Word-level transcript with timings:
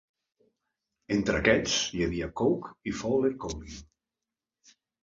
Entre 1.17 1.41
aquests, 1.41 1.77
hi 1.99 2.03
havia 2.07 2.31
Coke 2.43 2.75
i 2.93 2.97
Fowler 3.03 3.35
Cowling. 3.47 3.81